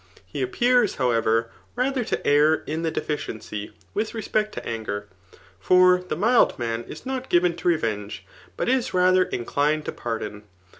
He 0.25 0.41
appears, 0.41 0.95
however, 0.95 1.51
rather 1.75 2.03
to 2.05 2.25
err 2.25 2.63
in 2.65 2.81
the 2.81 2.91
defki^cy 2.91 3.69
witjh 3.95 4.15
respect 4.15 4.51
to 4.55 4.65
anger; 4.67 5.05
for 5.59 5.99
the 6.07 6.15
mild 6.15 6.57
man 6.57 6.83
is 6.85 7.05
not 7.05 7.29
givai 7.29 7.55
to 7.57 7.67
j^ 7.69 7.77
venge, 7.77 8.25
but 8.57 8.67
is 8.67 8.95
rather 8.95 9.25
inclined 9.25 9.85
to 9.85 9.91
pardiMi. 9.91 10.41